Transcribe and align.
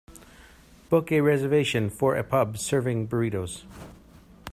Book 0.89 1.11
a 1.11 1.21
reservation 1.21 1.91
for 1.91 2.15
a 2.15 2.23
pub 2.23 2.57
serving 2.57 3.07
burritos 3.07 3.65